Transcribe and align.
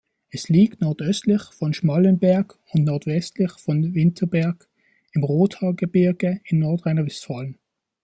Es 0.31 0.49
liegt 0.49 0.81
nordöstlich 0.81 1.43
von 1.51 1.75
Schmallenberg 1.75 2.57
und 2.73 2.85
nordwestlich 2.85 3.51
von 3.51 3.93
Winterberg 3.93 4.67
im 5.11 5.23
Rothaargebirge 5.23 6.41
in 6.45 6.57
Nordrhein-Westfalen. 6.57 7.59